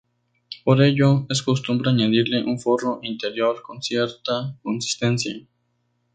Por 0.63 0.81
ello, 0.81 1.27
es 1.29 1.43
costumbre 1.43 1.91
añadirle 1.91 2.43
un 2.43 2.57
forro 2.59 3.01
interior 3.03 3.61
con 3.61 3.83
cierta 3.83 4.57
consistencia. 4.63 5.45